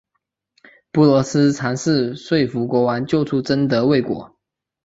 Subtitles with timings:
[0.91, 4.35] 布罗斯尝试说服国王救出贞德未果。